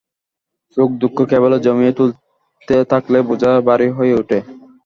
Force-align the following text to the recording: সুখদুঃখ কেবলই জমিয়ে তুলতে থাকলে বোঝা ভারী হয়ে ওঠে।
সুখদুঃখ 0.77 1.17
কেবলই 1.31 1.59
জমিয়ে 1.65 1.93
তুলতে 1.97 2.75
থাকলে 2.91 3.17
বোঝা 3.29 3.51
ভারী 3.67 3.87
হয়ে 3.97 4.13
ওঠে। 4.19 4.39